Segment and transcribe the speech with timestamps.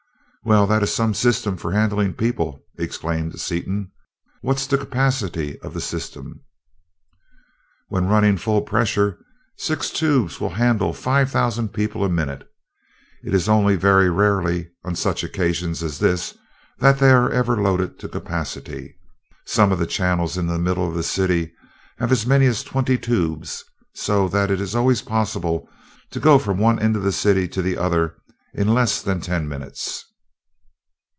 [0.43, 3.91] "Well, that is some system for handling people!" exclaimed Seaton.
[4.41, 6.41] "What's the capacity of the system?"
[7.89, 9.23] "When running full pressure,
[9.55, 12.49] six tubes will handle five thousand people a minute.
[13.23, 16.35] It is only very rarely, on such occasions as this,
[16.79, 18.95] that they are ever loaded to capacity.
[19.45, 21.53] Some of the channels in the middle of the city
[21.99, 23.63] have as many as twenty tubes,
[23.93, 25.69] so that it is always possible
[26.09, 28.15] to go from one end of the city to the other
[28.55, 30.07] in less than ten minutes."